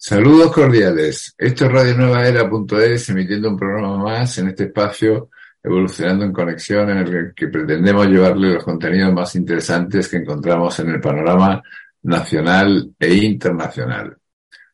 [0.00, 1.34] Saludos cordiales.
[1.36, 5.28] Esto es Radio Nueva Era.es emitiendo un programa más en este espacio
[5.60, 10.90] evolucionando en conexión en el que pretendemos llevarle los contenidos más interesantes que encontramos en
[10.90, 11.60] el panorama
[12.02, 14.16] nacional e internacional.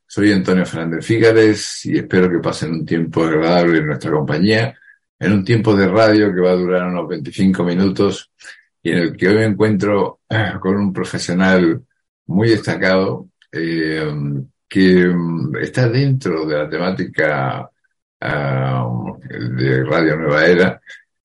[0.06, 4.78] Soy Antonio Fernández Fígares y espero que pasen un tiempo agradable en nuestra compañía,
[5.18, 8.30] en un tiempo de radio que va a durar unos 25 minutos
[8.82, 10.20] y en el que hoy me encuentro
[10.60, 11.82] con un profesional
[12.26, 14.04] muy destacado eh,
[14.74, 17.70] que mm, está dentro de la temática
[18.20, 20.80] uh, de Radio Nueva Era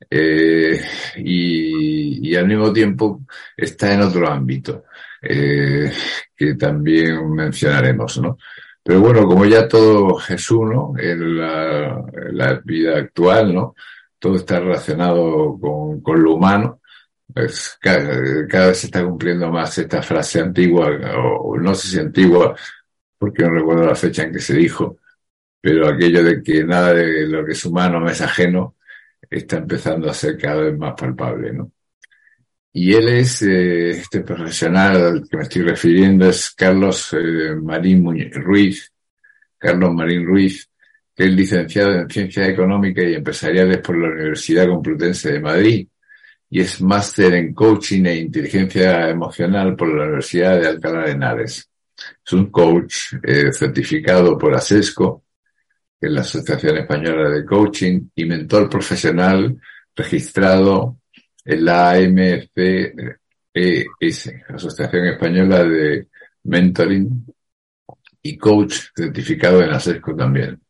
[0.08, 0.80] eh,
[1.18, 3.22] y, al mismo tiempo
[3.58, 4.84] está en otro ámbito
[5.24, 5.92] eh,
[6.36, 8.38] que también mencionaremos, ¿no?
[8.84, 13.76] Pero bueno, como ya todo es uno en la, vida actual, ¿no?
[14.20, 16.82] Todo está relacionado con, con lo humano.
[17.34, 20.88] Pues cada, cada, vez se está cumpliendo más esta frase antigua,
[21.42, 22.56] o no sé si antigua,
[23.20, 24.98] porque no recuerdo la fecha en que se dijo,
[25.62, 28.78] pero aquello de que nada de lo que es humano me es ajeno
[29.30, 31.72] está empezando a ser cada vez más palpable, ¿no?
[32.72, 38.32] Y él es, eh, este profesional al que me estoy refiriendo es Carlos eh, Marín
[38.34, 38.92] Ruiz,
[39.58, 40.70] Carlos Marín Ruiz,
[41.16, 45.88] que es licenciado en Ciencias Económicas y Empresariales por la Universidad Complutense de Madrid
[46.50, 51.69] y es máster en Coaching e Inteligencia Emocional por la Universidad de Alcalá de Henares.
[52.26, 55.24] Es un coach eh, certificado por ASESCO
[56.00, 59.60] que es la Asociación Española de Coaching, y mentor profesional
[59.96, 61.00] registrado
[61.44, 63.12] en la AMCES,
[64.48, 66.08] Asociación Española de
[66.44, 67.26] Mentoring,
[68.22, 70.62] y coach certificado en ASESCO también.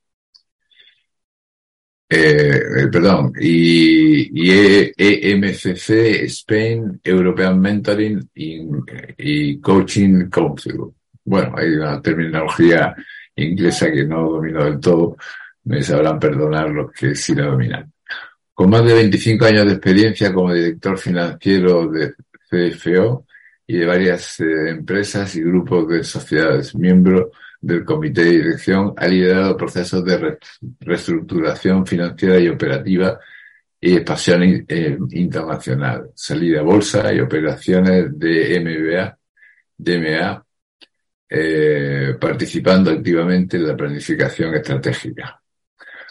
[2.12, 10.92] Eh, eh perdón, y, y EMCC, Spain, European Mentoring y Coaching Council.
[11.30, 12.96] Bueno, hay una terminología
[13.36, 15.16] inglesa que no domino del todo,
[15.66, 17.94] me sabrán perdonar los que sí la dominan.
[18.52, 22.16] Con más de 25 años de experiencia como director financiero de
[22.50, 23.28] CFO
[23.68, 27.30] y de varias eh, empresas y grupos de sociedades, miembro
[27.62, 30.40] del comité de dirección, ha liderado procesos de
[30.80, 33.20] reestructuración financiera y operativa
[33.80, 39.20] y expansión eh, internacional, salida a bolsa y operaciones de MBA,
[39.78, 40.44] DMA,
[41.30, 45.40] eh, participando activamente en la planificación estratégica.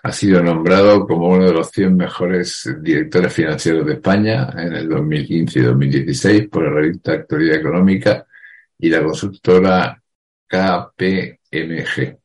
[0.03, 4.89] Ha sido nombrado como uno de los 100 mejores directores financieros de España en el
[4.89, 8.27] 2015 y 2016 por la revista Actualidad Económica
[8.78, 10.01] y la consultora
[10.47, 12.17] KPMG.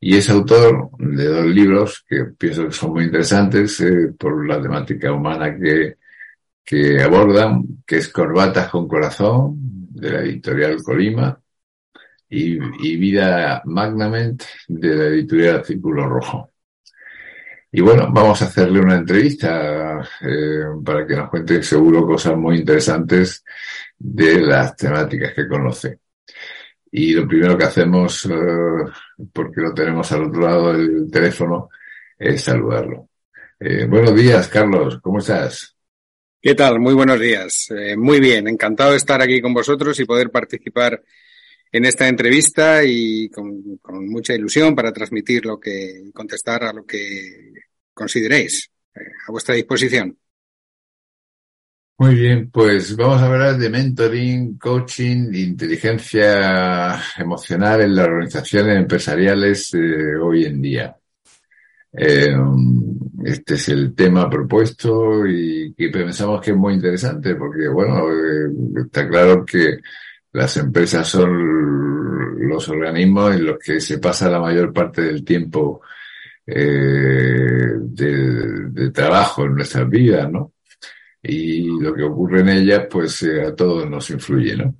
[0.00, 4.62] Y es autor de dos libros que pienso que son muy interesantes eh, por la
[4.62, 5.96] temática humana que,
[6.64, 9.56] que abordan, que es Corbatas con Corazón,
[9.90, 11.38] de la editorial Colima,
[12.30, 16.52] y, y Vida Magnament de la editorial Círculo Rojo.
[17.70, 22.58] Y bueno, vamos a hacerle una entrevista eh, para que nos cuente seguro cosas muy
[22.58, 23.44] interesantes
[23.98, 25.98] de las temáticas que conoce.
[26.90, 31.68] Y lo primero que hacemos, eh, porque lo tenemos al otro lado del teléfono,
[32.18, 33.10] es saludarlo.
[33.60, 35.76] Eh, buenos días, Carlos, ¿cómo estás?
[36.40, 36.80] ¿Qué tal?
[36.80, 37.68] Muy buenos días.
[37.98, 41.02] Muy bien, encantado de estar aquí con vosotros y poder participar
[41.72, 47.52] en esta entrevista y con, mucha ilusión para transmitir lo que, contestar a lo que
[47.92, 48.70] consideréis.
[48.94, 50.16] Eh, a vuestra disposición.
[51.98, 59.74] Muy bien, pues vamos a hablar de mentoring, coaching, inteligencia emocional en las organizaciones empresariales
[59.74, 60.96] eh, hoy en día.
[61.92, 62.36] Eh,
[63.24, 68.04] este es el tema propuesto y pensamos que es muy interesante porque, bueno,
[68.80, 69.78] está claro que
[70.32, 75.82] las empresas son los organismos en los que se pasa la mayor parte del tiempo
[76.46, 80.54] eh, de, trabajo en nuestras vidas, ¿no?
[81.22, 84.74] Y lo que ocurre en ellas, pues eh, a todos nos influye, ¿no?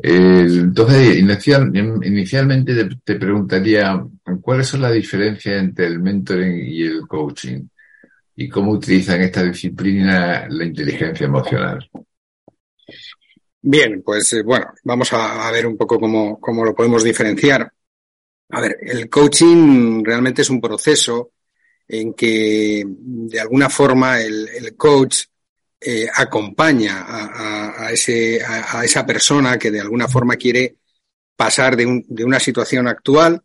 [0.00, 1.72] entonces, inicial,
[2.04, 4.00] inicialmente te, te, preguntaría,
[4.40, 7.66] ¿cuáles son las diferencias entre el mentoring y el coaching?
[8.36, 11.90] ¿Y cómo utilizan esta disciplina la inteligencia emocional?
[13.60, 17.72] Bien, pues eh, bueno, vamos a, ver un poco cómo, cómo lo podemos diferenciar.
[18.50, 21.32] A ver, el coaching realmente es un proceso
[21.86, 25.24] en que de alguna forma el, coach
[25.80, 30.76] eh, acompaña a, a, ese, a, esa persona que de alguna forma quiere
[31.36, 33.42] pasar de, un, de una situación actual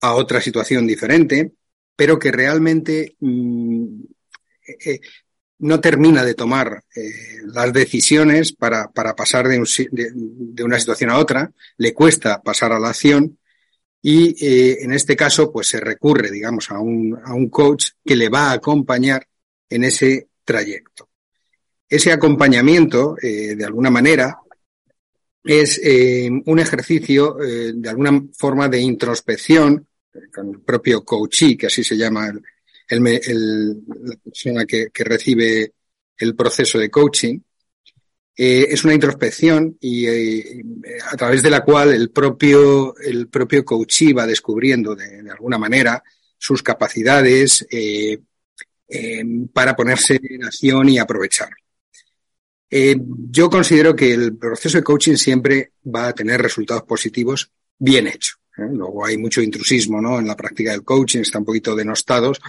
[0.00, 1.52] a otra situación diferente,
[1.94, 4.02] pero que realmente mm,
[4.84, 5.00] eh,
[5.58, 7.10] no termina de tomar eh,
[7.46, 12.42] las decisiones para, para pasar de, un, de, de, una situación a otra, le cuesta
[12.42, 13.38] pasar a la acción
[14.02, 18.16] y eh, en este caso pues se recurre, digamos, a un, a un coach que
[18.16, 19.26] le va a acompañar
[19.68, 21.08] en ese trayecto.
[21.88, 24.38] Ese acompañamiento, eh, de alguna manera,
[25.42, 25.80] es
[26.44, 29.86] un ejercicio de alguna forma de introspección
[30.34, 32.42] con el propio coachee, que así se llama el,
[32.88, 35.72] el, la persona que, que, recibe
[36.18, 37.40] el proceso de coaching,
[38.38, 40.62] eh, es una introspección y eh,
[41.10, 45.56] a través de la cual el propio, el propio coachee va descubriendo de, de alguna
[45.56, 46.02] manera
[46.36, 48.18] sus capacidades eh,
[49.52, 51.48] para ponerse en acción y aprovechar.
[52.70, 58.36] yo considero que el proceso de coaching siempre va a tener resultados positivos bien hecho.
[58.56, 60.18] Luego hay mucho intrusismo ¿no?
[60.18, 62.40] en la práctica del coaching, está un poquito denostados,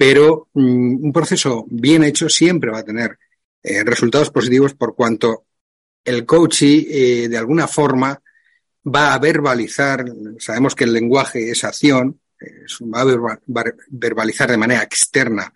[0.00, 3.18] pero mm, un proceso bien hecho siempre va a tener
[3.62, 5.44] eh, resultados positivos por cuanto
[6.02, 8.18] el coaching eh, de alguna forma
[8.82, 10.06] va a verbalizar,
[10.38, 12.18] sabemos que el lenguaje es acción,
[12.80, 15.52] va a verbalizar de manera externa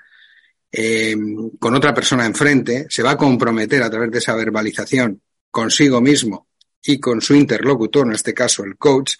[0.70, 1.16] eh,
[1.58, 6.48] con otra persona enfrente, se va a comprometer a través de esa verbalización consigo mismo
[6.82, 9.14] y con su interlocutor, en este caso el coach,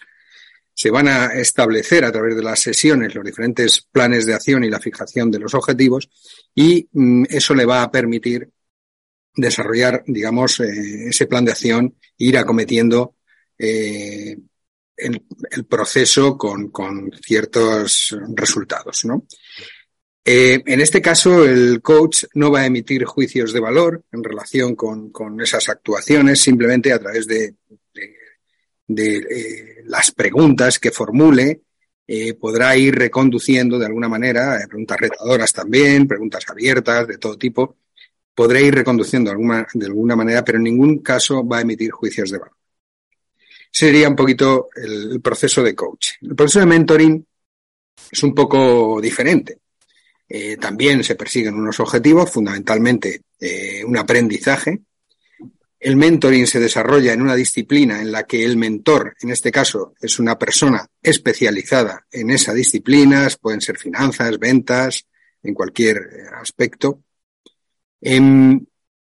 [0.75, 4.69] se van a establecer a través de las sesiones los diferentes planes de acción y
[4.69, 6.09] la fijación de los objetivos
[6.53, 8.49] y mm, eso le va a permitir
[9.33, 13.15] desarrollar, digamos, eh, ese plan de acción e ir acometiendo
[13.57, 14.37] eh,
[14.97, 15.21] el,
[15.67, 19.25] proceso con, con, ciertos resultados, ¿no?
[20.27, 24.75] Eh, en este caso, el coach no va a emitir juicios de valor en relación
[24.75, 27.55] con, con esas actuaciones, simplemente a través de,
[28.87, 31.61] de eh, las preguntas que formule,
[32.07, 37.37] eh, podrá ir reconduciendo de alguna manera, eh, preguntas retadoras también, preguntas abiertas de todo
[37.37, 37.77] tipo,
[38.33, 41.91] podrá ir reconduciendo de alguna, de alguna manera, pero en ningún caso va a emitir
[41.91, 42.55] juicios de valor.
[43.71, 46.15] Sería un poquito el, proceso de coaching.
[46.21, 47.25] El proceso de mentoring
[48.11, 49.59] es un poco diferente.
[50.59, 53.21] También se persiguen unos objetivos, fundamentalmente
[53.85, 54.81] un aprendizaje,
[55.85, 59.93] el mentoring se desarrolla en una disciplina en la que el mentor, en este caso,
[60.01, 65.05] es una persona especializada en esa disciplina, pueden ser finanzas, ventas,
[65.43, 67.03] en cualquier eh, aspecto.
[68.01, 68.19] Eh,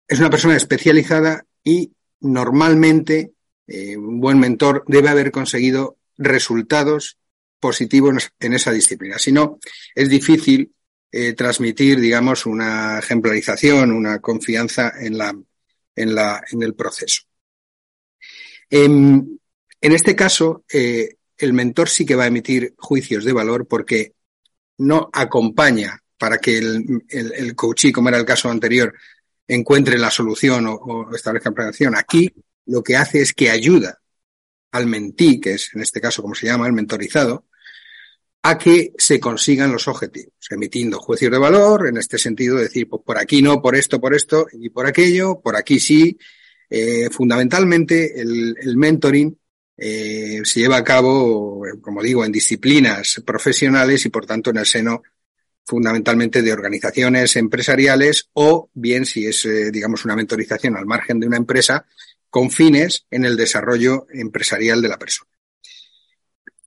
[0.06, 3.32] es una persona especializada y normalmente
[3.66, 7.16] eh, un buen mentor debe haber conseguido resultados
[7.58, 9.18] positivos en esa disciplina.
[9.18, 9.60] Si no,
[9.94, 10.74] es difícil
[11.10, 15.34] eh, transmitir, digamos, una ejemplarización, una confianza en la,
[15.96, 17.22] en, la, en el proceso.
[18.70, 19.40] En,
[19.80, 24.14] en este caso, eh, el mentor sí que va a emitir juicios de valor porque
[24.78, 28.94] no acompaña para que el, el, coachee, como era el caso anterior,
[29.46, 31.94] encuentre la solución o, o establezca acción.
[31.94, 32.32] Aquí
[32.66, 34.00] lo que hace es que ayuda
[34.72, 37.46] al mentí, que es en este caso como se llama, el mentorizado,
[38.48, 43.02] a que se consigan los objetivos, emitiendo juicios de valor, en este sentido, decir, pues
[43.04, 46.16] por aquí no, por esto, por esto y por aquello, por aquí sí.
[46.70, 49.36] Eh, fundamentalmente, el, mentoring
[49.76, 54.66] eh, se lleva a cabo, como digo, en disciplinas profesionales y, por tanto, en el
[54.66, 55.02] seno
[55.64, 61.26] fundamentalmente de organizaciones empresariales o bien si es, eh, digamos, una mentorización al margen de
[61.26, 61.84] una empresa
[62.30, 65.35] con fines en el desarrollo empresarial de la persona.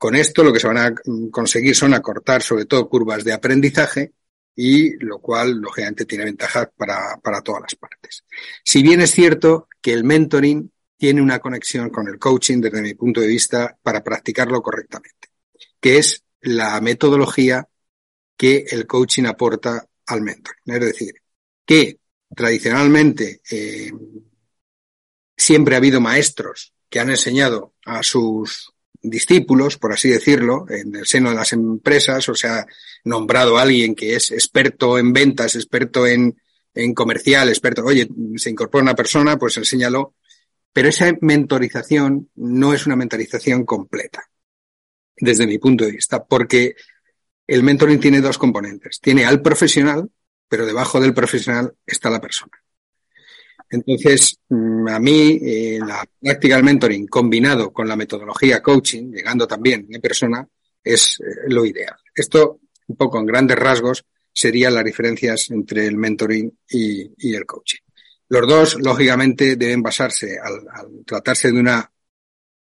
[0.00, 0.94] Con esto lo que se van a
[1.30, 4.14] conseguir son acortar sobre todo curvas de aprendizaje
[4.56, 8.24] y lo cual lógicamente tiene ventajas para, para todas las partes.
[8.64, 12.94] Si bien es cierto que el mentoring tiene una conexión con el coaching desde mi
[12.94, 15.28] punto de vista para practicarlo correctamente,
[15.78, 17.68] que es la metodología
[18.38, 20.62] que el coaching aporta al mentoring.
[20.64, 21.14] Es decir,
[21.66, 21.98] que
[22.34, 23.92] tradicionalmente eh,
[25.36, 31.06] siempre ha habido maestros que han enseñado a sus discípulos, por así decirlo, en el
[31.06, 32.66] seno de las empresas, o sea,
[33.04, 36.36] nombrado a alguien que es experto en ventas, experto en,
[36.74, 40.14] en comercial, experto, oye, se incorpora una persona, pues enséñalo.
[40.72, 44.22] Pero esa mentorización no es una mentorización completa,
[45.16, 46.76] desde mi punto de vista, porque
[47.46, 49.00] el mentoring tiene dos componentes.
[49.00, 50.08] Tiene al profesional,
[50.48, 52.52] pero debajo del profesional está la persona.
[53.70, 59.46] Entonces, mm, a mí, eh, la práctica del mentoring combinado con la metodología coaching, llegando
[59.46, 60.46] también en persona,
[60.82, 61.96] es eh, lo ideal.
[62.12, 67.78] Esto, un poco en grandes rasgos, serían las diferencias entre el mentoring y, el coaching.
[68.28, 71.92] Los dos, lógicamente, deben basarse al, tratarse de una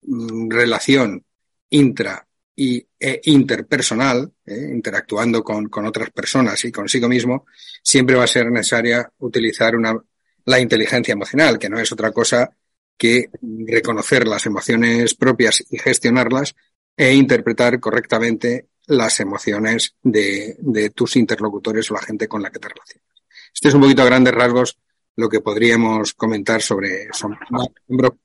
[0.03, 1.25] mm, relación
[1.71, 7.47] intra y e interpersonal, eh, interactuando con, con, otras personas y consigo mismo,
[7.83, 9.99] siempre va a ser necesaria utilizar una
[10.45, 12.51] la inteligencia emocional, que no es otra cosa
[12.97, 13.31] que
[13.67, 16.55] reconocer las emociones propias y gestionarlas
[16.97, 22.59] e interpretar correctamente las emociones de, de tus interlocutores o la gente con la que
[22.59, 23.09] te relacionas.
[23.55, 24.79] Este es un poquito a grandes rasgos
[25.17, 27.09] lo que podríamos comentar sobre,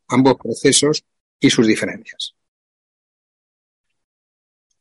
[0.07, 1.03] ambos procesos
[1.39, 2.33] y sus diferencias.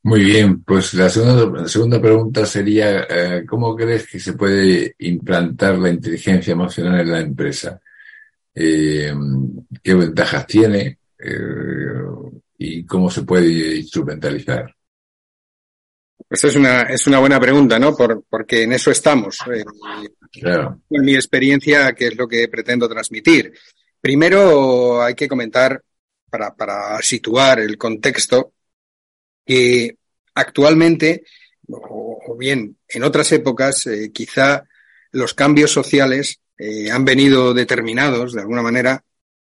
[0.06, 5.76] Muy bien, pues la segunda, segunda pregunta sería, eh, ¿cómo crees que se puede implantar
[5.78, 7.80] la inteligencia emocional en la empresa?
[8.54, 9.12] Eh,
[9.82, 12.04] ¿Qué ventajas tiene eh,
[12.56, 14.72] y cómo se puede instrumentalizar?
[16.28, 17.96] Pues es una, es una buena pregunta, ¿no?
[17.96, 19.38] Por, porque en eso estamos.
[20.30, 20.82] claro.
[20.88, 23.52] En mi experiencia, que es lo que pretendo transmitir.
[24.00, 25.82] Primero hay que comentar,
[26.30, 28.52] para, para situar el contexto,
[29.46, 29.96] que
[30.34, 31.24] actualmente,
[31.68, 34.64] o, bien en otras épocas, eh, quizá
[35.12, 39.02] los cambios sociales eh, han venido determinados de alguna manera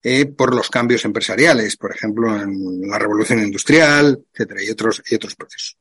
[0.03, 5.15] eh, por los cambios empresariales, por ejemplo, en la revolución industrial, etcétera, y otros, y
[5.17, 5.77] otros procesos.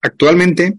[0.00, 0.78] Actualmente,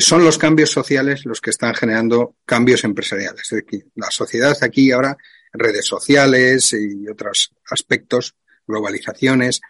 [0.00, 3.50] son los cambios sociales los que están generando cambios empresariales.
[3.50, 5.16] Es decir, la sociedad aquí ahora,
[5.52, 9.60] redes sociales y otros aspectos, globalizaciones,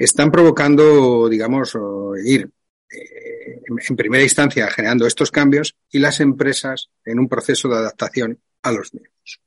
[0.00, 1.76] están provocando, digamos,
[2.24, 2.50] ir
[2.90, 8.40] eh, en primera instancia generando estos cambios y las empresas en un proceso de adaptación
[8.62, 9.40] a los mismos.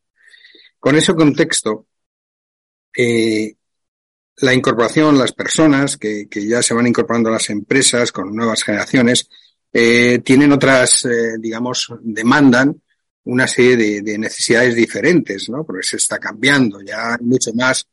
[0.79, 1.88] Con ese contexto,
[2.95, 3.55] eh,
[4.38, 9.27] la incorporación, las personas que, ya se van incorporando a las empresas con nuevas generaciones,
[9.72, 11.07] eh, tienen otras,
[11.39, 12.79] digamos, demandan
[13.24, 15.65] una serie de, de, necesidades diferentes, ¿no?
[15.65, 17.88] Porque se está cambiando, ya mucho más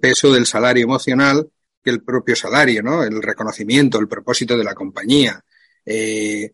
[0.00, 1.48] peso del salario emocional
[1.82, 3.02] que el propio salario, ¿no?
[3.02, 5.42] El reconocimiento, el propósito de la compañía,
[5.84, 6.52] eh,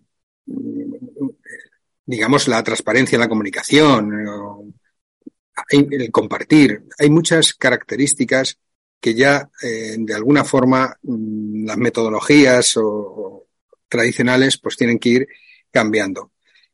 [2.04, 4.74] digamos, la transparencia en la comunicación,
[5.70, 6.84] el compartir.
[6.98, 8.58] Hay muchas características
[9.00, 13.46] que ya, eh, de alguna forma, mm, las metodologías o,
[13.88, 15.28] tradicionales, pues tienen que ir
[15.70, 16.32] cambiando.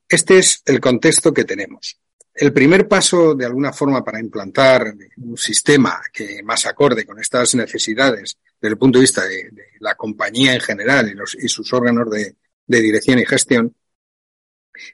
[0.08, 1.98] Este es el contexto que tenemos.
[2.34, 7.54] El primer paso, de alguna forma, para implantar un sistema que más acorde con estas
[7.54, 12.36] necesidades desde el punto de vista de, la compañía en general y, sus órganos de,
[12.66, 13.74] de dirección y gestión,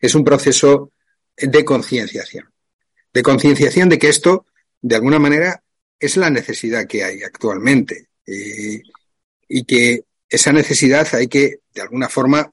[0.01, 0.93] es un proceso
[1.37, 2.51] de concienciación.
[3.13, 4.47] De concienciación de que esto,
[4.81, 5.63] de alguna manera,
[5.99, 8.09] es la necesidad que hay actualmente.
[8.27, 8.83] Eh,
[9.49, 12.53] y que esa necesidad hay que, de alguna forma,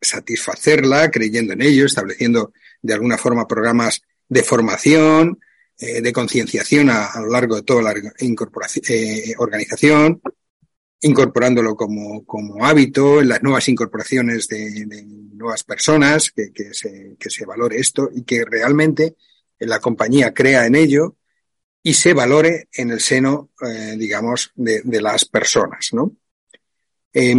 [0.00, 2.52] satisfacerla creyendo en ello, estableciendo
[2.82, 5.38] de alguna forma programas de formación,
[5.78, 10.20] eh, de concienciación a, lo largo de toda la eh, organización,
[11.02, 17.16] incorporándolo como, como hábito en las nuevas incorporaciones de, de nuevas personas, que, que, se,
[17.18, 19.16] que se valore esto y que realmente
[19.58, 21.16] la compañía crea en ello
[21.86, 26.16] y se valore en el seno, eh, digamos, de, de, las personas, ¿no?
[27.12, 27.32] Eh,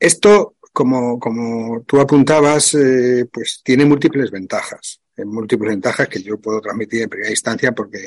[0.00, 6.60] esto, como, como tú apuntabas, eh, pues tiene múltiples ventajas, múltiples ventajas que yo puedo
[6.60, 7.98] transmitir en primera instancia porque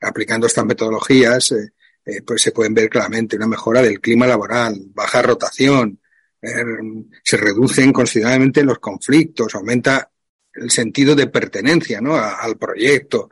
[0.00, 1.72] aplicando estas metodologías, eh,
[2.04, 6.00] eh, pues se pueden ver claramente una mejora del clima laboral, baja rotación,
[6.40, 6.64] eh,
[7.22, 10.10] se reducen considerablemente los conflictos, aumenta
[10.52, 12.16] el sentido de pertenencia ¿no?
[12.16, 13.30] al proyecto,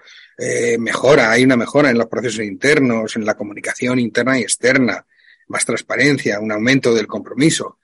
[0.79, 5.07] mejora, hay una mejora en los procesos internos, en la comunicación interna y externa,
[5.47, 7.79] más transparencia, un aumento del compromiso,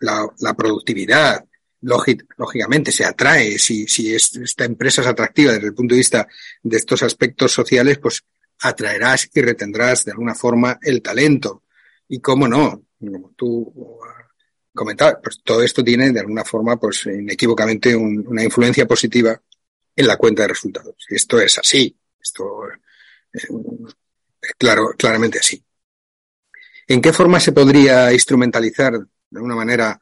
[0.00, 1.44] la productividad,
[1.82, 6.28] lógicamente se atrae, si, si esta empresa es atractiva desde el punto de vista
[6.62, 8.24] de estos aspectos sociales, pues
[8.60, 11.64] atraerás y retendrás de alguna forma el talento.
[12.08, 13.98] Y cómo no, como tú
[14.74, 19.40] comentabas, pues todo esto tiene de alguna forma, pues inequívocamente una influencia positiva
[19.96, 20.96] en la cuenta de resultados.
[21.08, 22.64] Esto es así, esto
[23.32, 23.48] es eh,
[24.58, 25.62] claro, claramente así.
[26.86, 30.00] ¿En qué forma se podría instrumentalizar de alguna manera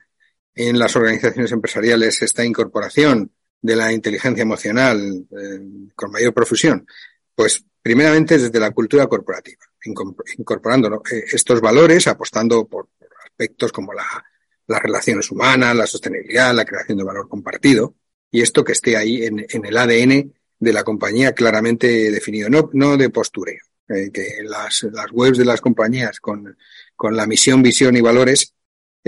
[0.58, 3.30] en las organizaciones empresariales esta incorporación
[3.62, 5.60] de la inteligencia emocional eh,
[5.94, 6.84] con mayor profusión?
[7.34, 9.64] Pues primeramente desde la cultura corporativa,
[10.36, 12.88] incorporando eh, estos valores, apostando por,
[13.24, 14.04] aspectos como la,
[14.66, 17.94] las relaciones humanas, la sostenibilidad, la creación de valor compartido,
[18.32, 22.96] y esto que esté ahí en, el ADN de la compañía claramente definido, no, no
[22.96, 23.62] de postureo.
[23.88, 26.58] Eh, que las, las webs de las compañías con,
[26.94, 28.54] con la misión, visión y valores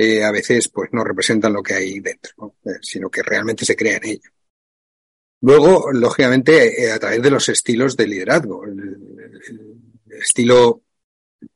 [0.03, 3.77] eh, a veces pues no representan lo que hay dentro, eh, sino que realmente se
[3.77, 4.31] crea en ello.
[5.43, 8.65] Luego, lógicamente, eh, a través de los estilos de liderazgo.
[8.65, 8.97] El,
[10.23, 10.83] estilo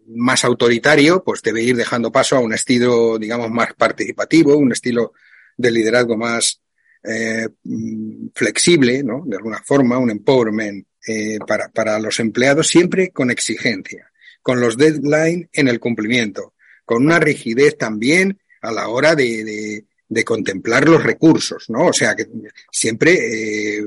[0.08, 5.14] más autoritario, pues debe ir dejando paso a un estilo, digamos, más participativo, un estilo
[5.56, 6.60] de liderazgo más
[8.34, 9.22] flexible, ¿no?
[9.26, 10.86] De alguna forma, un empowerment
[11.46, 14.10] para, para los empleados, siempre con exigencia,
[14.40, 16.53] con los deadlines en el cumplimiento,
[16.84, 21.86] con una rigidez también a la hora de, de, de contemplar los recursos, ¿no?
[21.86, 22.26] O sea, que
[22.70, 23.86] siempre, eh,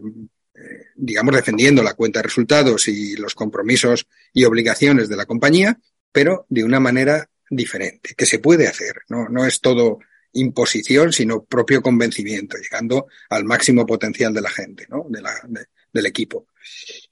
[0.95, 5.79] digamos, defendiendo la cuenta de resultados y los compromisos y obligaciones de la compañía,
[6.11, 9.29] pero de una manera diferente, que se puede hacer, ¿no?
[9.29, 9.99] No es todo
[10.33, 15.05] imposición, sino propio convencimiento, llegando al máximo potencial de la gente, ¿no?
[15.09, 16.47] De la, de, del equipo.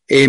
[0.08, 0.28] Eh,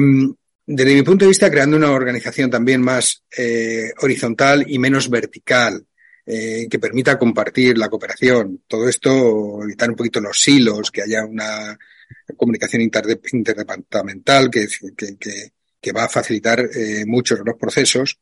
[0.67, 5.87] desde mi punto de vista, creando una organización también más eh, horizontal y menos vertical,
[6.27, 8.65] eh, que permita compartir la cooperación.
[8.67, 11.79] Todo esto, evitar un poquito los silos, que haya una
[12.37, 15.17] comunicación inter interdepartamental que, que,
[15.81, 18.19] que, va a facilitar eh, muchos los procesos.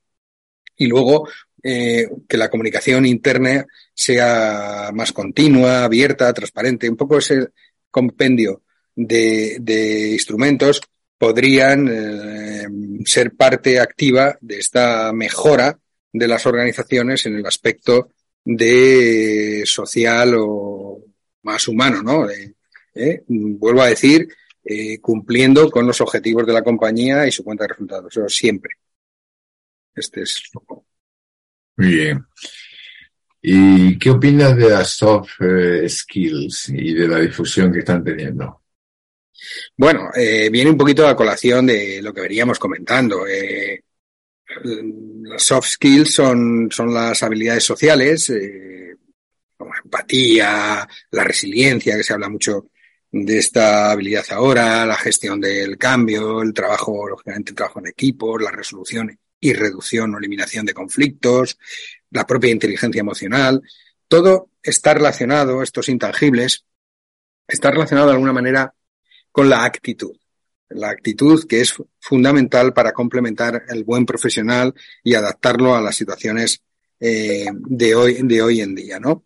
[0.77, 1.27] Y luego,
[1.63, 7.49] eh, que la comunicación interna sea más continua, abierta, transparente, un poco ese
[7.91, 10.83] compendio de, de instrumentos
[11.25, 12.69] podrían eh,
[13.07, 15.79] ser parte activa de esta mejora
[16.13, 18.11] de las organizaciones en el aspecto
[18.45, 21.03] de social o
[21.45, 22.29] más humano, ¿no?
[22.29, 24.29] Eh, vuelvo a decir,
[24.63, 28.75] eh, cumpliendo con los objetivos de la compañía y su cuenta de resultados, eso siempre.
[29.95, 30.43] Este es.
[31.79, 32.27] Muy bien.
[33.41, 35.41] ¿Y qué opinas de las soft
[35.89, 38.64] skills y de la difusión que están teniendo?
[39.77, 43.27] Bueno, eh, viene un poquito a colación de lo que veníamos comentando.
[43.27, 43.83] Eh,
[44.65, 48.97] las soft skills son, son las habilidades sociales, eh,
[49.57, 52.67] como empatía, la resiliencia, que se habla mucho
[53.11, 58.39] de esta habilidad ahora, la gestión del cambio, el trabajo, lógicamente, el trabajo en equipo,
[58.39, 61.59] la resolución y reducción o eliminación de conflictos,
[62.11, 63.63] la propia inteligencia emocional.
[64.09, 66.65] Todo está relacionado, estos intangibles,
[67.47, 68.75] está relacionado de alguna manera
[69.35, 70.17] con la actitud.
[70.69, 76.63] La actitud que es fundamental para complementar el buen profesional y adaptarlo a las situaciones
[77.01, 79.25] eh, de, hoy, de hoy en día, ¿no?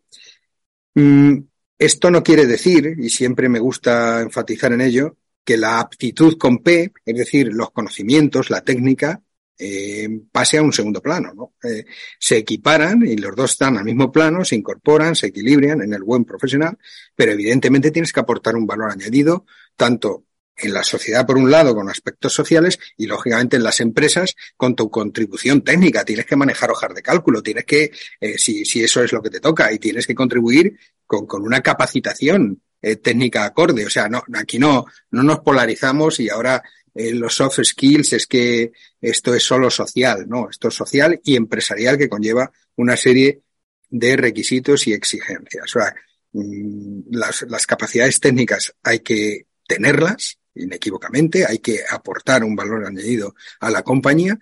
[0.94, 1.40] Mm,
[1.78, 6.62] esto no quiere decir, y siempre me gusta enfatizar en ello, que la aptitud con
[6.62, 9.20] P, es decir, los conocimientos, la técnica,
[9.58, 11.32] eh, pase a un segundo plano.
[11.34, 11.54] ¿no?
[11.68, 11.84] Eh,
[12.18, 16.02] se equiparan y los dos están al mismo plano, se incorporan, se equilibran en el
[16.02, 16.78] buen profesional,
[17.14, 20.24] pero evidentemente tienes que aportar un valor añadido tanto
[20.58, 24.74] en la sociedad por un lado con aspectos sociales y lógicamente en las empresas con
[24.74, 26.04] tu contribución técnica.
[26.04, 29.30] Tienes que manejar hojas de cálculo, tienes que, eh, si, si eso es lo que
[29.30, 33.86] te toca, y tienes que contribuir con, con una capacitación eh, técnica acorde.
[33.86, 36.62] O sea, no, aquí no, no nos polarizamos y ahora
[36.94, 41.36] eh, los soft skills es que esto es solo social, no, esto es social y
[41.36, 43.42] empresarial que conlleva una serie
[43.90, 45.64] de requisitos y exigencias.
[45.64, 45.94] O sea,
[46.32, 53.70] mmm, las, capacidades técnicas hay que tenerlas inequívocamente, hay que aportar un valor añadido a
[53.70, 54.38] la compañía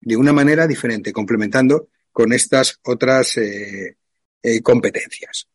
[0.00, 3.96] de una manera diferente, complementando con estas otras eh,
[4.42, 5.46] eh, competencias.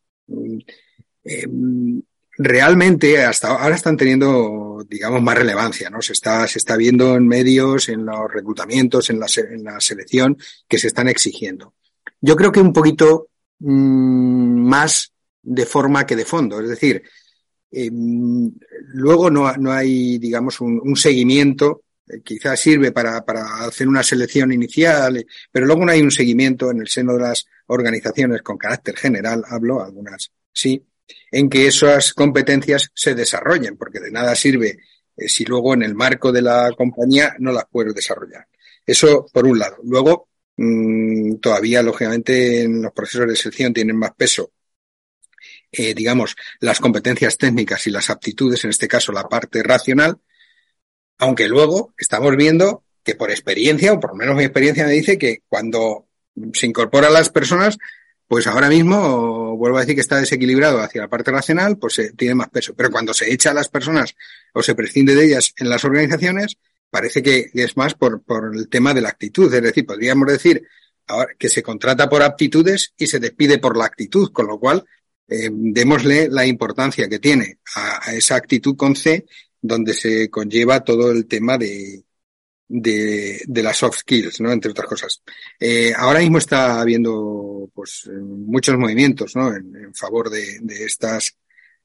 [1.24, 1.46] Eh,
[2.38, 6.02] realmente hasta ahora están teniendo, digamos, más relevancia, ¿no?
[6.02, 10.36] Se está, se está viendo en medios, en los reclutamientos, en la, en la selección
[10.68, 11.74] que se están exigiendo.
[12.20, 17.02] Yo creo que un poquito mmm, más de forma que de fondo, es decir,
[17.70, 21.82] eh, luego no, no, hay, digamos, un, un seguimiento.
[22.08, 26.10] Eh, quizás sirve para, para, hacer una selección inicial, eh, pero luego no hay un
[26.10, 30.82] seguimiento en el seno de las organizaciones con carácter general, hablo, algunas sí,
[31.30, 34.78] en que esas competencias se desarrollen, porque de nada sirve
[35.16, 38.46] eh, si luego en el marco de la compañía no las puedes desarrollar.
[38.84, 39.76] Eso por un lado.
[39.84, 44.52] Luego, mmm, todavía, lógicamente, en los procesos de selección tienen más peso
[45.72, 50.18] eh, digamos, las competencias técnicas y las aptitudes, en este caso la parte racional,
[51.18, 55.18] aunque luego estamos viendo que por experiencia, o por lo menos mi experiencia me dice
[55.18, 56.08] que cuando
[56.52, 57.78] se incorporan las personas,
[58.28, 62.12] pues ahora mismo, vuelvo a decir que está desequilibrado hacia la parte racional, pues eh,
[62.16, 62.74] tiene más peso.
[62.74, 64.14] Pero cuando se echa a las personas
[64.52, 66.56] o se prescinde de ellas en las organizaciones,
[66.90, 69.52] parece que es más por, por el tema de la actitud.
[69.52, 70.66] Es decir, podríamos decir
[71.06, 74.84] ahora que se contrata por aptitudes y se despide por la actitud, con lo cual
[75.28, 79.26] eh, démosle la importancia que tiene a, a, esa actitud con C
[79.60, 82.05] donde se conlleva todo el tema de,
[82.68, 84.52] de, de las soft skills, ¿no?
[84.52, 85.22] Entre otras cosas.
[85.58, 89.54] Eh, ahora mismo está habiendo, pues, muchos movimientos, ¿no?
[89.54, 91.36] En, favor de, de, estas,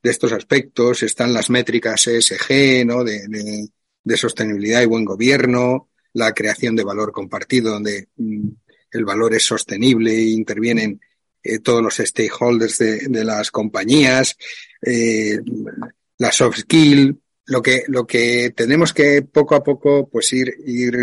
[0.02, 1.04] de estos aspectos.
[1.04, 3.04] Están las métricas ESG, ¿no?
[3.04, 3.68] De, de,
[4.04, 8.50] de, sostenibilidad y buen gobierno, la creación de valor compartido, donde mm,
[8.92, 11.00] el valor es sostenible e intervienen
[11.44, 14.36] eh, todos los stakeholders de, de las compañías,
[14.82, 15.40] eh,
[16.18, 20.94] la soft skill, lo que, lo que tenemos que poco a poco pues ir, ir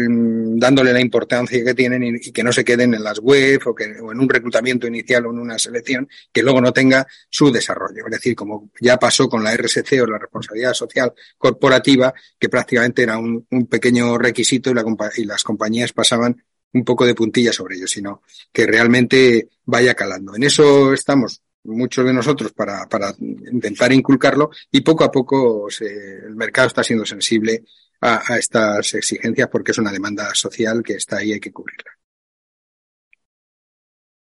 [0.56, 3.74] dándole la importancia que tienen y, y que no se queden en las web o,
[3.74, 7.50] que, o en un reclutamiento inicial o en una selección que luego no tenga su
[7.50, 8.04] desarrollo.
[8.06, 13.02] Es decir, como ya pasó con la RSC o la responsabilidad social corporativa, que prácticamente
[13.02, 14.84] era un, un pequeño requisito y, la,
[15.16, 18.22] y las compañías pasaban un poco de puntilla sobre ello, sino
[18.52, 20.36] que realmente vaya calando.
[20.36, 26.34] En eso estamos muchos de nosotros para, para intentar inculcarlo y poco a poco el
[26.34, 27.64] mercado está siendo sensible
[28.00, 31.90] a, estas exigencias porque es una demanda social que está ahí y hay que cubrirla.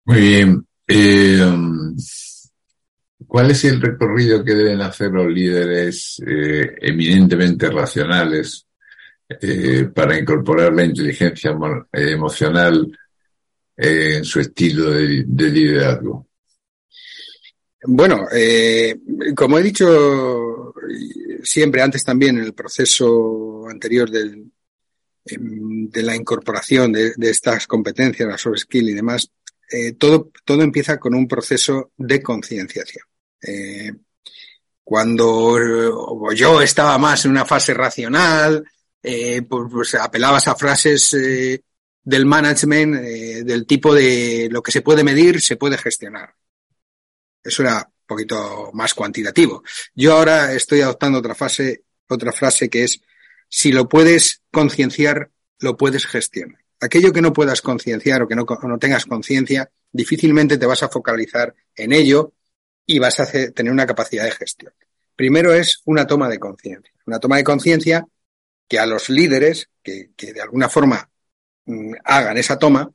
[0.04, 0.66] Muy bien.
[0.86, 1.40] Eh,
[3.26, 8.66] ¿Cuál es el recorrido que deben hacer los líderes eh, eminentemente racionales
[9.28, 11.56] eh, para incorporar la inteligencia
[11.92, 12.98] emocional
[13.76, 16.26] en su estilo de liderazgo?
[17.86, 18.98] Bueno, eh,
[19.34, 20.74] como he dicho
[21.42, 24.50] siempre antes también en el proceso anterior del,
[25.24, 29.30] de la incorporación de, de, estas competencias, la soft skill y demás,
[29.70, 33.04] eh, todo, todo empieza con un proceso de concienciación.
[33.42, 33.92] Eh,
[34.82, 35.58] cuando
[36.32, 38.64] yo estaba más en una fase racional,
[39.02, 41.62] eh, pues, pues, apelabas a frases eh,
[42.02, 46.34] del management eh, del tipo de lo que se puede medir se puede gestionar.
[47.46, 49.62] Eso era un poquito más cuantitativo.
[49.94, 53.00] Yo ahora estoy adoptando otra fase, otra frase que es
[53.48, 55.30] si lo puedes concienciar,
[55.60, 56.60] lo puedes gestionar.
[56.80, 60.88] Aquello que no puedas concienciar o que no, no tengas conciencia, difícilmente te vas a
[60.88, 62.34] focalizar en ello
[62.84, 64.72] y vas a hacer, tener una capacidad de gestión.
[65.14, 66.92] Primero es una toma de conciencia.
[67.06, 68.06] Una toma de conciencia
[68.68, 71.08] que a los líderes que, que de alguna forma
[71.64, 72.90] mmm, hagan esa toma,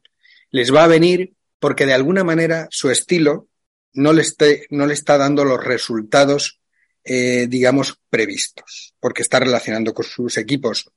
[0.52, 3.48] les va a venir porque de alguna manera su estilo
[3.94, 6.60] no le, esté, no le está dando los resultados,
[7.04, 10.90] eh, digamos, previstos, porque está relacionando con sus equipos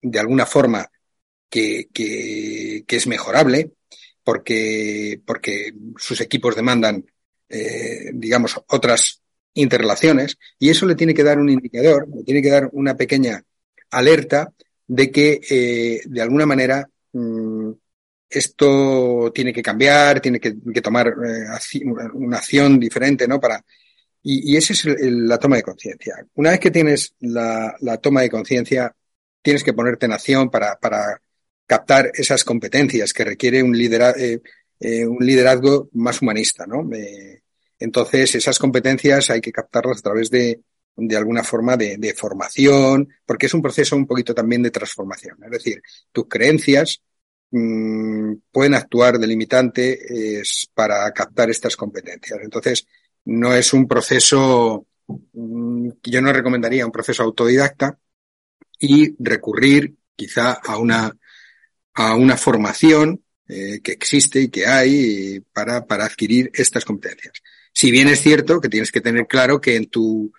[0.00, 0.90] de alguna forma
[1.48, 3.72] que, que, que es mejorable,
[4.22, 7.04] porque, porque sus equipos demandan,
[7.48, 9.20] eh, digamos, otras
[9.54, 13.42] interrelaciones, y eso le tiene que dar un indicador, le tiene que dar una pequeña
[13.90, 14.52] alerta
[14.86, 17.43] de que, eh, de alguna manera, mmm,
[18.28, 21.46] esto tiene que cambiar, tiene que, tomar eh,
[22.14, 23.40] una acción diferente, ¿no?
[23.40, 23.64] Para,
[24.26, 26.26] y, esa es el, la toma de conciencia.
[26.34, 28.94] Una vez que tienes la, toma de conciencia,
[29.42, 31.20] tienes que ponerte en acción para, para
[31.66, 34.40] captar esas competencias que requiere un, lidera, eh,
[34.80, 36.90] eh, un liderazgo más humanista, ¿no?
[36.94, 37.42] Eh,
[37.78, 40.62] entonces, esas competencias hay que captarlas a través de,
[40.96, 45.36] de alguna forma de, formación, porque es un proceso un poquito también de transformación.
[45.44, 45.82] Es decir,
[46.12, 47.02] tus creencias,
[47.54, 52.40] mmm, pueden actuar de limitante es para captar estas competencias.
[52.42, 52.86] Entonces,
[53.24, 57.98] no es un proceso, mmm, yo no recomendaría un proceso autodidacta
[58.78, 61.16] y recurrir quizá a una,
[61.94, 67.34] a una formación eh, que existe y que hay para, para adquirir estas competencias.
[67.72, 70.32] Si bien es cierto que tienes que tener claro que en tu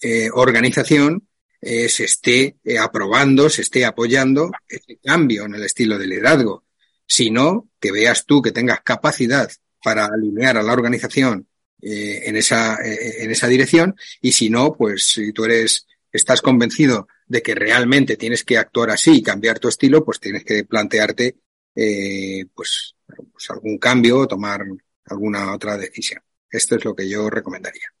[0.00, 1.27] eh, organización
[1.60, 6.64] eh, se esté eh, aprobando, se esté apoyando ese cambio en el estilo de liderazgo,
[7.06, 9.50] sino que veas tú que tengas capacidad
[9.82, 11.48] para alinear a la organización
[11.80, 16.42] eh, en, esa, eh, en esa dirección y si no, pues si tú eres, estás
[16.42, 20.64] convencido de que realmente tienes que actuar así y cambiar tu estilo, pues tienes que
[20.64, 21.36] plantearte
[21.76, 24.64] eh, pues, pues algún cambio o tomar
[25.04, 26.20] alguna otra decisión.
[26.50, 27.92] Esto es lo que yo recomendaría.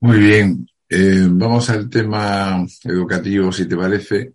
[0.00, 4.34] Muy bien, eh, vamos al tema educativo, si te parece,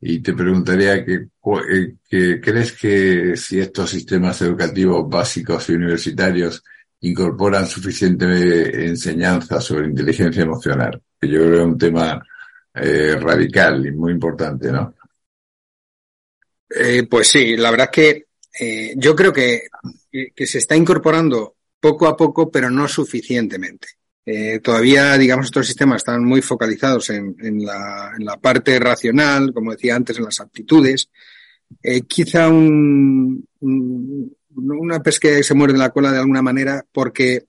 [0.00, 1.28] y te preguntaría que,
[1.70, 6.62] eh, crees que si estos sistemas educativos básicos y universitarios
[7.00, 12.22] incorporan suficiente enseñanza sobre inteligencia emocional, que yo creo que es un tema
[12.74, 14.94] eh, radical y muy importante, ¿no?
[16.68, 18.24] Eh, pues sí, la verdad es que
[18.96, 19.62] yo creo que
[20.46, 23.97] se está incorporando poco a poco, pero no suficientemente.
[24.30, 29.54] Eh, todavía, digamos, estos sistemas están muy focalizados en, en, la, en, la, parte racional,
[29.54, 31.08] como decía antes, en las aptitudes.
[31.82, 37.46] Eh, quizá un, un, una pesca que se muerde la cola de alguna manera, porque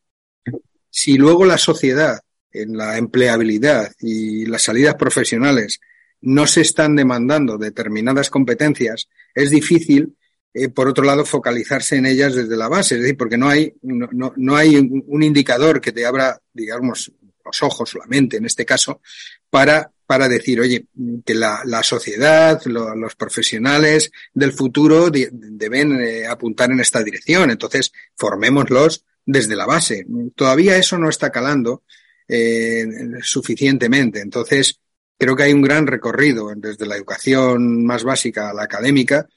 [0.90, 5.82] si luego la sociedad en la empleabilidad y las salidas profesionales
[6.22, 10.16] no se están demandando determinadas competencias, es difícil,
[10.54, 13.74] eh, por otro lado, focalizarse en ellas desde la base, es decir, porque no hay,
[13.82, 17.12] no, no, no hay un indicador que te abra, digamos,
[17.46, 19.02] los ojos, la mente en este caso,
[19.50, 20.88] para, para decir, oye,
[21.26, 27.04] que la, la sociedad, lo, los profesionales del futuro de, deben eh, apuntar en esta
[27.04, 27.52] dirección.
[27.52, 30.06] Entonces, formémoslos desde la base.
[30.36, 31.84] Todavía eso no está calando
[32.28, 32.88] eh,
[33.22, 34.22] suficientemente.
[34.22, 34.80] Entonces,
[35.18, 39.28] creo que hay un gran recorrido desde la educación más básica a la académica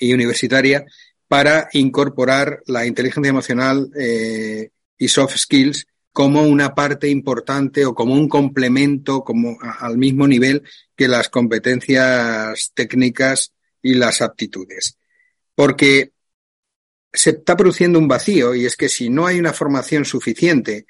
[0.00, 0.84] y universitaria
[1.28, 8.14] para incorporar la inteligencia emocional eh, y soft skills como una parte importante o como
[8.14, 10.64] un complemento, como al mismo nivel
[10.96, 14.98] que las competencias técnicas y las aptitudes.
[15.54, 16.10] Porque
[17.12, 20.86] se está produciendo un vacío y es que si no hay una formación suficiente,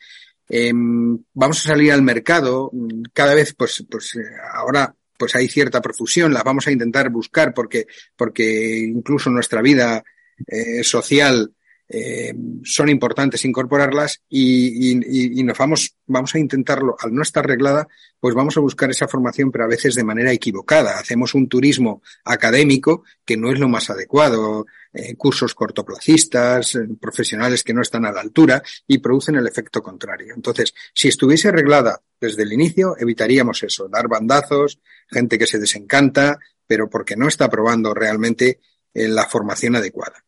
[0.49, 2.71] eh, vamos a salir al mercado,
[3.13, 4.17] cada vez, pues, pues
[4.55, 10.03] ahora pues hay cierta profusión, la vamos a intentar buscar porque, porque incluso nuestra vida
[10.47, 11.55] eh, social
[11.93, 17.45] eh, son importantes incorporarlas y, y, y, nos vamos, vamos a intentarlo, al no estar
[17.45, 17.89] arreglada,
[18.21, 21.01] pues vamos a buscar esa formación, pero a veces de manera equivocada.
[21.01, 27.65] Hacemos un turismo académico que no es lo más adecuado, eh, cursos cortoplacistas, eh, profesionales
[27.65, 30.35] que no están a la altura y producen el efecto contrario.
[30.37, 36.39] Entonces, si estuviese arreglada desde el inicio, evitaríamos eso, dar bandazos, gente que se desencanta,
[36.69, 38.61] pero porque no está probando realmente
[38.95, 40.25] eh, la formación adecuada.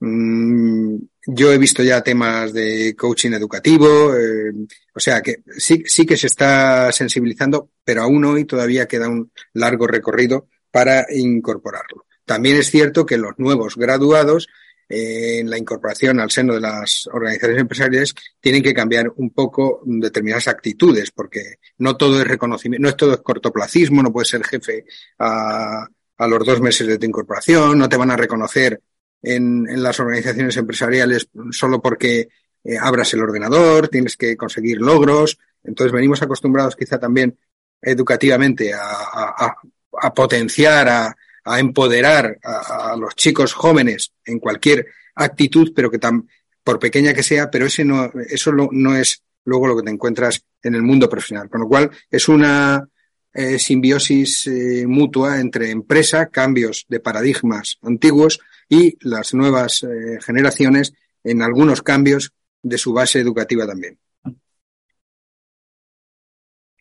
[0.00, 4.52] Mm, yo he visto ya temas de coaching educativo, eh,
[4.94, 9.30] o sea que sí, sí que se está sensibilizando, pero aún hoy todavía queda un
[9.54, 12.06] largo recorrido para incorporarlo.
[12.24, 14.48] También es cierto que los nuevos graduados
[14.88, 19.80] eh, en la incorporación al seno de las organizaciones empresariales tienen que cambiar un poco
[19.84, 24.44] determinadas actitudes, porque no todo es reconocimiento, no es todo es cortoplacismo, no puedes ser
[24.44, 24.84] jefe
[25.18, 25.86] a,
[26.18, 28.80] a los dos meses de tu incorporación, no te van a reconocer
[29.24, 32.28] en, en las organizaciones empresariales solo porque
[32.62, 35.38] eh, abras el ordenador, tienes que conseguir logros.
[35.64, 37.36] Entonces venimos acostumbrados quizá también
[37.80, 39.54] educativamente a,
[39.92, 46.28] a, potenciar, a, a empoderar a, los chicos jóvenes en cualquier actitud, pero que tan,
[46.62, 49.90] por pequeña que sea, pero ese no, eso no, no es luego lo que te
[49.90, 51.50] encuentras en el mundo profesional.
[51.50, 52.88] Con lo cual es una
[53.34, 60.94] eh, simbiosis eh, mutua entre empresa, cambios de paradigmas antiguos y las nuevas eh, generaciones
[61.22, 63.98] en algunos cambios de su base educativa también.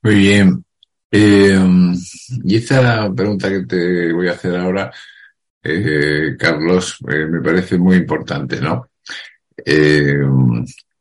[0.02, 0.66] Muy bien.
[1.10, 1.60] Eh,
[2.44, 4.92] y esta pregunta que te voy a hacer ahora,
[5.64, 8.90] eh, Carlos, eh, me parece muy importante, ¿no?
[9.66, 10.20] Eh,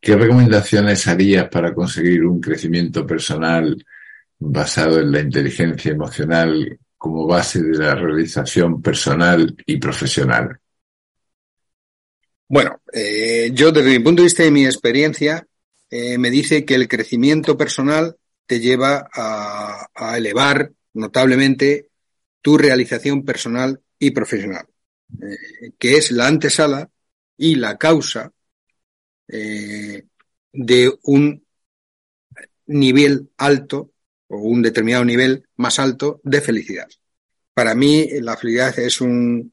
[0.01, 3.85] ¿Qué recomendaciones harías para conseguir un crecimiento personal
[4.39, 10.59] basado en la inteligencia emocional como base de la realización personal y profesional?
[12.49, 15.47] Bueno, eh, yo desde mi punto de vista y mi experiencia,
[15.95, 21.89] eh, me dice que el crecimiento personal te lleva a, elevar notablemente
[22.41, 24.67] tu realización personal y profesional,
[25.23, 26.91] eh, que es la antesala
[27.37, 28.33] y la causa
[29.29, 30.05] eh,
[30.51, 31.45] de un
[32.67, 33.93] nivel alto
[34.29, 36.89] o un determinado nivel más alto de felicidad.
[37.53, 39.53] Para mí la felicidad es un,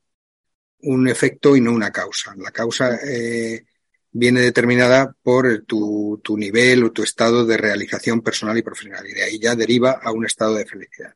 [0.81, 2.33] un efecto y no una causa.
[2.37, 3.65] La causa eh,
[4.11, 9.13] viene determinada por tu, tu, nivel o tu estado de realización personal y profesional y
[9.13, 11.13] de ahí ya deriva a un estado de felicidad.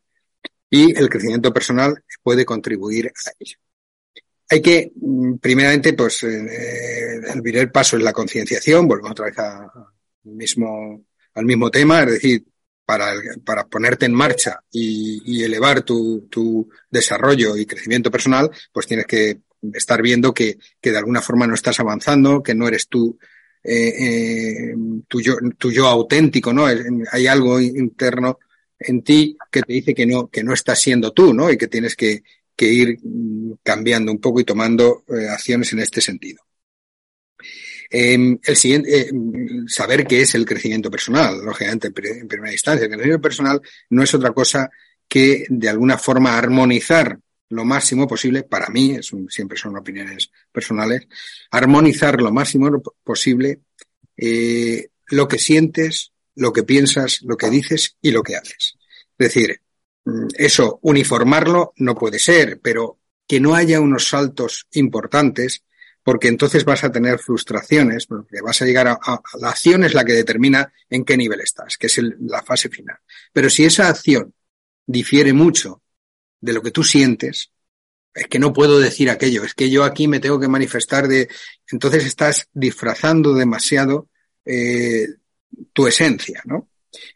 [0.69, 3.58] Y el crecimiento personal puede contribuir a ello.
[4.49, 9.39] Hay que, mm, primeramente, pues, eh, el primer paso es la concienciación, volvemos otra vez
[9.39, 12.45] a, a mismo, al mismo tema, es decir,
[12.86, 13.13] para,
[13.45, 19.06] para ponerte en marcha y, y elevar tu, tu, desarrollo y crecimiento personal, pues tienes
[19.06, 19.41] que
[19.73, 23.17] estar viendo que, que de alguna forma no estás avanzando, que no eres tú,
[23.63, 24.76] eh, eh,
[25.08, 26.65] tu, yo, tu yo auténtico, ¿no?
[27.12, 28.39] Hay algo interno
[28.80, 31.52] en ti que te dice que no, que no estás siendo tú, ¿no?
[31.52, 32.23] Y que tienes que,
[32.56, 32.99] que ir
[33.63, 36.43] cambiando un poco y tomando eh, acciones en este sentido.
[37.89, 39.12] Eh, el siguiente, eh,
[39.67, 42.86] saber qué es el crecimiento personal, lógicamente, en primera instancia.
[42.86, 44.69] El crecimiento personal no es otra cosa
[45.08, 51.08] que, de alguna forma, armonizar lo máximo posible, para mí, es siempre son opiniones personales,
[51.51, 53.62] armonizar lo máximo posible
[54.17, 58.77] eh, lo que sientes, lo que piensas, lo que dices y lo que haces.
[59.17, 59.62] Es decir,
[60.06, 65.63] mm, eso, uniformarlo no puede ser, pero que no haya unos saltos importantes
[66.03, 68.99] porque entonces vas a tener frustraciones, porque vas a llegar a,
[69.39, 72.97] la acción es la que determina en qué nivel estás, que es la fase final.
[73.32, 74.34] Pero si esa acción
[74.86, 75.82] difiere mucho
[76.43, 77.51] de lo que tú sientes,
[78.13, 81.29] es que no puedo decir aquello, es que yo aquí me tengo que manifestar de,
[81.71, 84.10] entonces estás disfrazando demasiado
[84.43, 85.08] eh,
[85.71, 86.67] tu esencia, ¿no?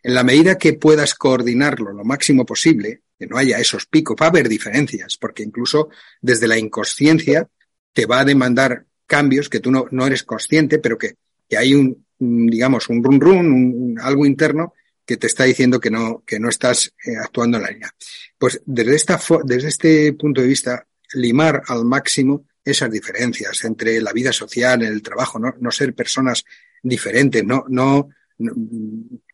[0.02, 4.28] En la medida que puedas coordinarlo lo máximo posible, que no haya esos picos, va
[4.28, 5.90] a haber diferencias, porque incluso
[6.22, 7.50] desde la inconsciencia
[7.94, 11.16] te va a demandar cambios que tú no, no eres consciente, pero que,
[11.50, 14.74] que hay un, digamos, un run run, un, algo interno
[15.08, 17.96] que te está diciendo que no, que no estás eh, actuando en la línea.
[18.38, 24.12] Pues desde esta, desde este punto de vista, limar al máximo esas diferencias entre la
[24.12, 26.44] vida social, el trabajo, no, no ser personas
[26.84, 28.10] diferentes, no, no,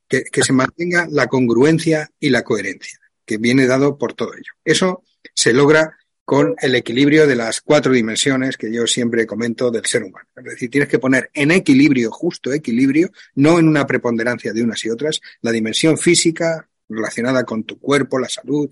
[0.07, 4.53] que, que, se mantenga la congruencia y la coherencia, que viene dado por todo ello.
[4.63, 9.85] Eso se logra con el equilibrio de las cuatro dimensiones que yo siempre comento del
[9.85, 10.27] ser humano.
[10.35, 14.83] Es decir, tienes que poner en equilibrio, justo equilibrio, no en una preponderancia de unas
[14.85, 18.71] y otras, la dimensión física relacionada con tu cuerpo, la salud,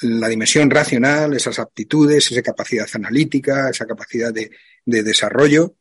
[0.00, 4.50] la dimensión racional, esas aptitudes, esa capacidad analítica, esa capacidad de,
[4.84, 5.76] de desarrollo,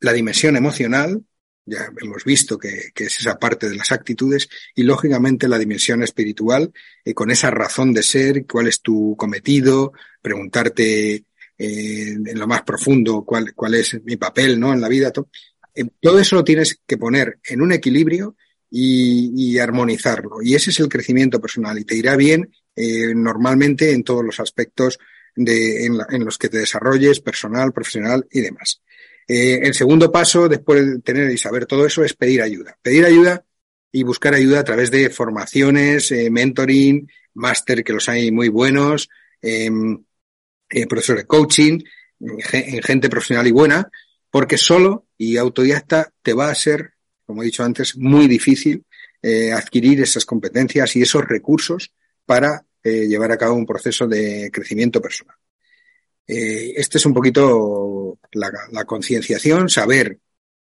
[0.00, 1.22] la dimensión emocional,
[1.66, 6.02] ya hemos visto que, que, es esa parte de las actitudes, y lógicamente la dimensión
[6.02, 6.72] espiritual,
[7.04, 11.24] eh, con esa razón de ser, cuál es tu cometido, preguntarte
[11.62, 14.72] eh, en lo más profundo cuál, cuál es mi papel ¿no?
[14.72, 15.10] en la vida.
[15.10, 15.28] Todo,
[15.74, 18.34] eh, todo eso lo tienes que poner en un equilibrio
[18.70, 20.40] y, y, armonizarlo.
[20.42, 24.40] Y ese es el crecimiento personal y te irá bien eh, normalmente en todos los
[24.40, 24.98] aspectos
[25.36, 28.80] de, en, la, en los que te desarrolles, personal, profesional y demás.
[29.32, 32.76] Eh, el segundo paso, después de tener y saber todo eso, es pedir ayuda.
[32.82, 33.44] Pedir ayuda
[33.92, 39.08] y buscar ayuda a través de formaciones, eh, mentoring, máster, que los hay muy buenos,
[39.40, 39.70] eh,
[40.88, 41.78] profesores de coaching,
[42.18, 43.88] en gente profesional y buena,
[44.32, 48.84] porque solo y autodidacta te va a ser, como he dicho antes, muy difícil
[49.54, 51.92] adquirir esas competencias y esos recursos
[52.26, 55.36] para llevar a cabo un proceso de crecimiento personal.
[56.26, 57.99] Este es un poquito
[58.32, 60.18] la, concienciación, saber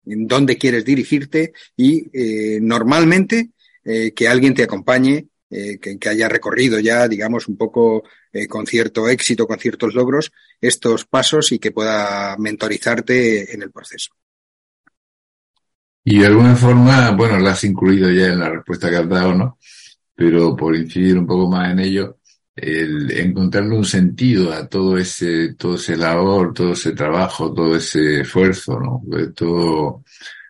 [0.06, 3.52] en dónde quieres dirigirte y eh, normalmente
[3.84, 8.04] eh, que alguien te acompañe, eh, que, que, haya recorrido ya, digamos, un poco
[8.50, 14.12] con cierto éxito, con ciertos logros, estos pasos y que pueda mentorizarte en el proceso.
[16.04, 19.34] Y de alguna forma, bueno, la has incluido ya en la respuesta que has dado,
[19.34, 19.58] ¿no?
[20.14, 22.20] Pero por incidir un poco más en ello,
[22.56, 28.22] el encontrarle un sentido a todo ese, todo ese labor, todo ese trabajo, todo ese
[28.22, 29.04] esfuerzo, ¿no?
[29.34, 30.04] Todo,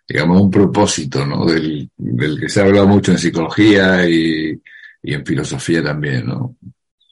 [0.07, 1.45] digamos, un propósito, ¿no?
[1.45, 4.61] Del, del que se ha hablado mucho en psicología y,
[5.01, 6.55] y en filosofía también, ¿no?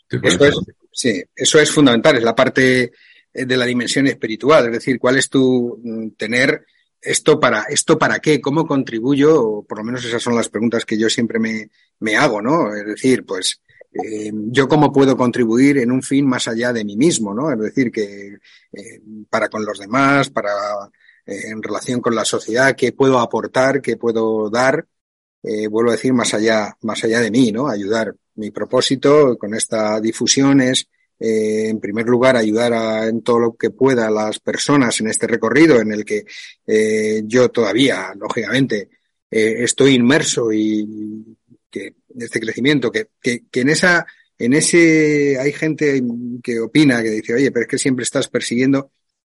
[0.10, 0.56] Eso es,
[0.92, 2.92] sí, eso es fundamental, es la parte
[3.34, 6.66] de la dimensión espiritual, es decir, cuál es tu mm, tener
[7.02, 10.86] esto para, esto para qué, cómo contribuyo, o por lo menos esas son las preguntas
[10.86, 12.74] que yo siempre me, me hago, ¿no?
[12.76, 13.60] Es decir, pues,
[13.94, 17.52] eh, yo cómo puedo contribuir en un fin más allá de mí mismo, ¿no?
[17.52, 18.38] Es decir, que
[18.72, 20.52] eh, para con los demás, para
[21.26, 24.88] eh, en relación con la sociedad, qué puedo aportar, qué puedo dar,
[25.70, 27.68] vuelvo a decir, más allá, más allá de mí, ¿no?
[27.68, 28.16] Ayudar.
[28.36, 30.88] Mi propósito con esta difusión es,
[31.20, 35.28] en primer lugar, ayudar a, en todo lo que pueda a las personas en este
[35.28, 36.24] recorrido en el que
[37.26, 38.90] yo todavía, lógicamente,
[39.30, 41.36] estoy inmerso y
[41.70, 44.06] que este crecimiento, que, que, que en esa,
[44.38, 46.02] en ese hay gente
[46.44, 48.92] que opina, que dice, oye, pero es que siempre estás persiguiendo.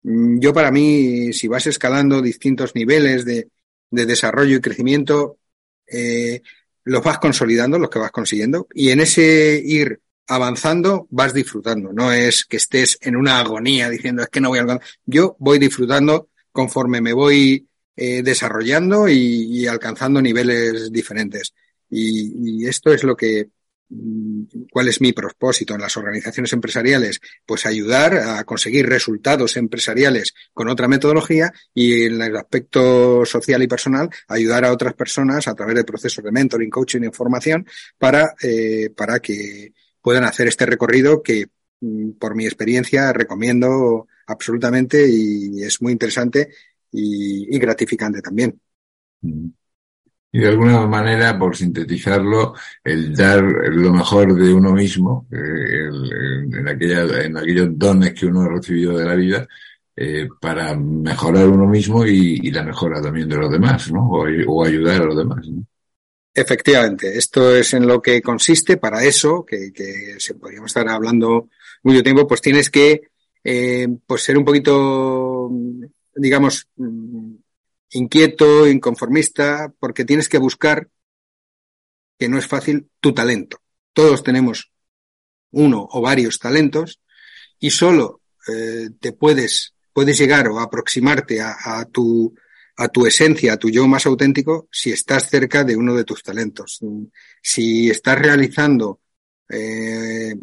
[0.04, 3.50] Mm, yo para mí, si vas escalando distintos niveles de,
[3.92, 5.40] de desarrollo y crecimiento,
[5.88, 6.42] eh,
[6.84, 11.92] los vas consolidando, los que vas consiguiendo, y en ese ir avanzando vas disfrutando.
[11.94, 14.88] No es que estés en una agonía diciendo es que no voy a alcanzar.
[15.06, 21.54] Yo voy disfrutando conforme me voy eh, desarrollando y, y, alcanzando niveles diferentes.
[21.96, 23.50] Y, y, esto es lo que,
[23.90, 27.22] mm, ¿cuál es mi propósito en las organizaciones empresariales?
[27.46, 33.68] Pues ayudar a conseguir resultados empresariales con otra metodología y en el aspecto social y
[33.68, 37.66] personal, ayudar a otras personas a través de procesos de mentoring, coaching y formación
[37.98, 41.48] para, eh, para que puedan hacer este recorrido que,
[41.82, 46.50] mm, por mi experiencia, recomiendo absolutamente y es muy interesante
[46.92, 48.60] y, gratificante también.
[49.22, 49.50] Mm
[50.36, 55.88] y de alguna manera, por sintetizarlo, el dar lo mejor de uno mismo, eh,
[56.60, 59.48] en, aquella, en aquellos dones que uno ha recibido de la vida,
[59.96, 64.10] eh, para mejorar uno mismo y, la mejora también de los demás, ¿no?
[64.10, 65.48] O, ayudar a los demás.
[66.34, 68.76] Efectivamente, esto es en lo que consiste.
[68.76, 71.48] Para eso, que, que se podríamos estar hablando
[71.84, 73.04] mucho tiempo, pues tienes que
[73.42, 75.50] eh, pues ser un poquito
[76.16, 77.25] digamos, mm,
[77.92, 80.90] inquieto, inconformista, porque tienes que buscar,
[82.18, 83.62] que no es fácil, tu talento.
[83.94, 84.72] Todos tenemos
[85.52, 87.00] uno o varios talentos
[87.60, 92.36] y solo eh, te puedes, puedes llegar o aproximarte a, tu,
[92.78, 96.24] a tu esencia, a tu yo más auténtico, si estás cerca de uno de tus
[96.24, 96.80] talentos.
[97.42, 99.00] Si estás realizando
[99.50, 100.36] eh,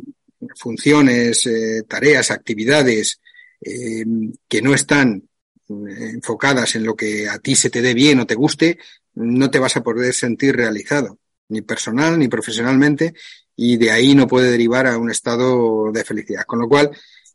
[0.56, 3.20] funciones, eh, tareas, actividades
[3.64, 5.28] que no están
[5.68, 8.78] enfocadas en lo que a ti se te dé bien o te guste,
[9.14, 13.14] no te vas a poder sentir realizado, ni personal ni profesionalmente,
[13.56, 16.44] y de ahí no puede derivar a un estado de felicidad.
[16.46, 16.90] Con lo cual,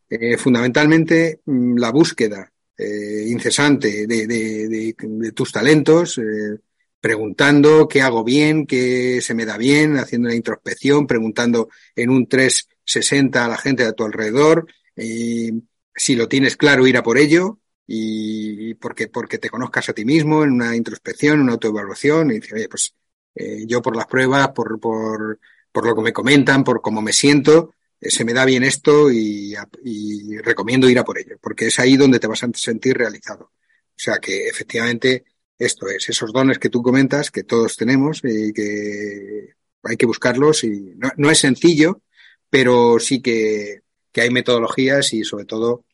[0.09, 4.95] eh, fundamentalmente, mm, la búsqueda eh, incesante de,
[5.33, 6.59] tus talentos, eh,
[7.01, 12.27] preguntando qué hago bien, qué se me da bien, haciendo una introspección, preguntando en un
[12.27, 17.59] 360 a la gente de tu alrededor, si lo tienes claro, ir a por ello,
[17.87, 22.53] y porque, porque te conozcas a ti mismo en una introspección, una autoevaluación, y dices,
[22.53, 22.93] oye, pues
[23.33, 25.39] eh, yo por las pruebas, por, por,
[25.71, 29.11] por lo que me comentan, por cómo me siento, eh, se me da bien esto
[29.11, 32.97] y, y, recomiendo ir a por ello, porque es ahí donde te vas a sentir
[32.97, 33.45] realizado.
[33.45, 35.25] O sea que efectivamente
[35.57, 40.63] esto es, esos dones que tú comentas, que todos tenemos y que hay que buscarlos
[40.63, 42.01] y no, no es sencillo,
[42.49, 43.81] pero sí que,
[44.11, 45.85] que hay metodologías y sobre todo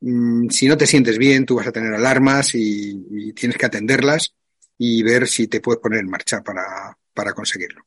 [0.00, 4.34] Mm, si no te sientes bien, tú vas a tener alarmas y, tienes que atenderlas
[4.78, 7.82] y ver si te puedes poner en marcha para, para conseguirlo.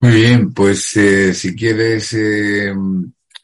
[0.00, 2.74] Muy bien, pues eh, si quieres eh,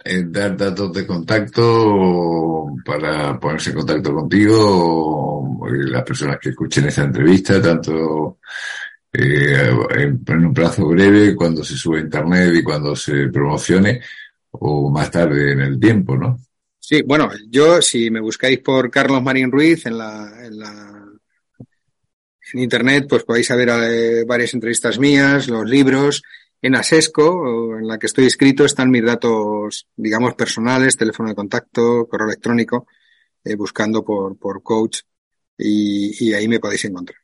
[0.04, 6.86] eh, dar datos de contacto para ponerse en contacto contigo o las personas que escuchen
[6.86, 8.38] esta entrevista, tanto
[9.12, 14.00] en, en un plazo breve, cuando se sube a internet y cuando se promocione,
[14.52, 16.38] o más tarde en el tiempo, ¿no?
[16.78, 21.04] Sí, bueno, yo si me buscáis por Carlos Marín Ruiz en la, en la
[22.52, 26.22] en internet, pues podéis ver eh, varias entrevistas mías, los libros.
[26.62, 32.06] En Asesco, en la que estoy escrito, están mis datos, digamos, personales, teléfono de contacto,
[32.06, 32.86] correo electrónico,
[33.44, 35.00] eh, buscando por, por coach
[35.56, 37.18] y, y ahí me podéis encontrar.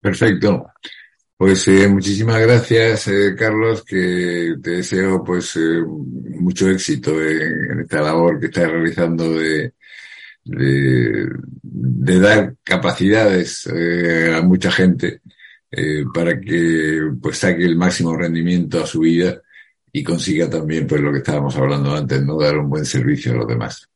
[0.00, 0.66] Perfecto.
[1.42, 5.82] Pues eh, muchísimas gracias, eh, Carlos, que te deseo pues eh,
[6.38, 9.74] mucho éxito en, en, esta labor que estás realizando de,
[10.44, 11.28] de,
[11.60, 15.22] de dar capacidades eh, a mucha gente
[15.68, 19.42] eh, para que pues saque el máximo rendimiento a su vida
[19.92, 23.36] y consiga también pues lo que estábamos hablando antes, no dar un buen servicio a
[23.38, 23.91] los demás.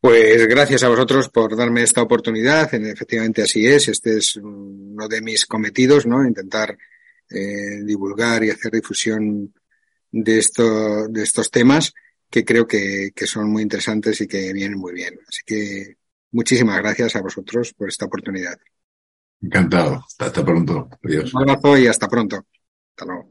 [0.00, 2.72] Pues gracias a vosotros por darme esta oportunidad.
[2.72, 3.88] Efectivamente así es.
[3.88, 6.24] Este es uno de mis cometidos, ¿no?
[6.24, 6.76] Intentar
[7.30, 9.52] eh, divulgar y hacer difusión
[10.10, 11.92] de esto, de estos temas
[12.30, 15.18] que creo que, que son muy interesantes y que vienen muy bien.
[15.26, 15.96] Así que
[16.32, 18.58] muchísimas gracias a vosotros por esta oportunidad.
[19.40, 20.04] Encantado.
[20.18, 20.88] Hasta pronto.
[21.02, 21.32] Adiós.
[21.34, 22.46] Un abrazo y hasta pronto.
[22.90, 23.30] Hasta luego.